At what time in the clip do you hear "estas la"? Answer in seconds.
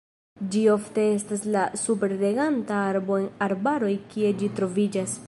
1.17-1.67